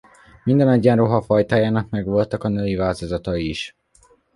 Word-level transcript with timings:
Minden 0.43 0.69
egyenruha 0.69 1.21
fajtának 1.21 1.89
megvoltak 1.89 2.43
a 2.43 2.47
női 2.49 2.75
változatai 2.75 3.49
is. 3.49 3.75